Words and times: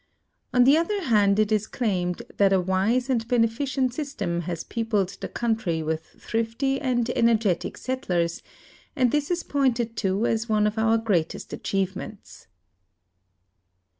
On 0.51 0.63
the 0.63 0.77
other 0.77 1.03
hand, 1.03 1.37
it 1.37 1.51
is 1.51 1.67
claimed 1.67 2.23
that 2.37 2.51
a 2.51 2.59
wise 2.59 3.07
and 3.07 3.27
benefi 3.27 3.67
cent 3.71 3.93
system 3.93 4.41
has 4.49 4.63
peopled 4.63 5.09
the 5.21 5.27
country 5.29 5.83
with 5.83 6.03
thrifty 6.19 6.81
and 6.81 7.07
energetic 7.11 7.77
settlers, 7.77 8.41
and 8.95 9.11
this 9.11 9.29
is 9.29 9.43
pointed 9.43 9.95
to 9.97 10.25
as 10.25 10.49
one 10.49 10.65
of 10.65 10.79
our 10.79 10.97
greatest 10.97 11.53
achievements. 11.53 12.47